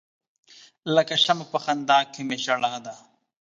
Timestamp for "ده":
2.85-2.95